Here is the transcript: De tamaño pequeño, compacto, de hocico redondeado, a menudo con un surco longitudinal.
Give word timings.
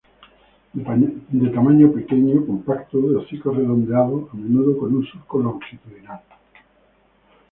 De 1.31 1.49
tamaño 1.51 1.91
pequeño, 1.91 2.43
compacto, 2.47 2.99
de 3.01 3.17
hocico 3.17 3.51
redondeado, 3.51 4.29
a 4.33 4.35
menudo 4.35 4.75
con 4.79 4.95
un 4.95 5.05
surco 5.05 5.37
longitudinal. 5.37 6.23